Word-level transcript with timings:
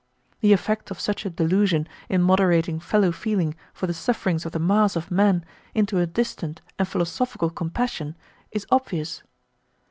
The 0.39 0.51
effect 0.51 0.89
of 0.89 0.99
such 0.99 1.27
a 1.27 1.29
delusion 1.29 1.87
in 2.09 2.23
moderating 2.23 2.79
fellow 2.79 3.11
feeling 3.11 3.53
for 3.71 3.85
the 3.85 3.93
sufferings 3.93 4.47
of 4.47 4.51
the 4.51 4.57
mass 4.57 4.95
of 4.95 5.11
men 5.11 5.45
into 5.75 5.99
a 5.99 6.07
distant 6.07 6.59
and 6.79 6.87
philosophical 6.87 7.51
compassion 7.51 8.17
is 8.51 8.65
obvious. 8.71 9.21